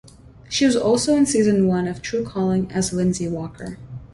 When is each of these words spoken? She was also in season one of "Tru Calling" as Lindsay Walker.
She 0.49 0.65
was 0.65 0.75
also 0.75 1.15
in 1.15 1.27
season 1.27 1.67
one 1.67 1.87
of 1.87 2.01
"Tru 2.01 2.25
Calling" 2.25 2.71
as 2.71 2.91
Lindsay 2.91 3.27
Walker. 3.27 3.77